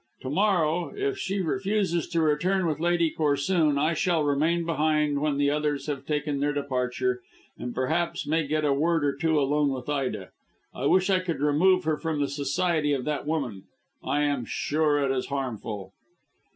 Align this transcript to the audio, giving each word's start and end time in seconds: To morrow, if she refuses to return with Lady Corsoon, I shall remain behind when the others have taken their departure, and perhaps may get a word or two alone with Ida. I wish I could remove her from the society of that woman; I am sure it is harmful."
To 0.21 0.31
morrow, 0.31 0.91
if 0.95 1.19
she 1.19 1.41
refuses 1.43 2.07
to 2.07 2.21
return 2.23 2.65
with 2.65 2.79
Lady 2.79 3.11
Corsoon, 3.11 3.77
I 3.77 3.93
shall 3.93 4.23
remain 4.23 4.65
behind 4.65 5.21
when 5.21 5.37
the 5.37 5.51
others 5.51 5.85
have 5.85 6.07
taken 6.07 6.39
their 6.39 6.51
departure, 6.53 7.21
and 7.55 7.75
perhaps 7.75 8.25
may 8.25 8.47
get 8.47 8.65
a 8.65 8.73
word 8.73 9.05
or 9.05 9.15
two 9.15 9.39
alone 9.39 9.69
with 9.69 9.87
Ida. 9.89 10.31
I 10.73 10.87
wish 10.87 11.11
I 11.11 11.19
could 11.19 11.39
remove 11.41 11.83
her 11.83 11.97
from 11.97 12.19
the 12.19 12.27
society 12.29 12.93
of 12.93 13.05
that 13.05 13.27
woman; 13.27 13.65
I 14.03 14.21
am 14.23 14.43
sure 14.43 14.97
it 14.97 15.15
is 15.15 15.27
harmful." 15.27 15.93